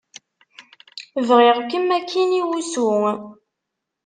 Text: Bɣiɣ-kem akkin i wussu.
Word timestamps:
Bɣiɣ-kem 1.27 1.87
akkin 1.97 2.31
i 2.39 2.41
wussu. 2.49 2.91